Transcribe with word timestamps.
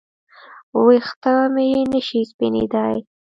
ویښته 0.85 1.33
مې 1.53 1.67
نشي 1.91 2.21
سپینېدای 2.29 2.97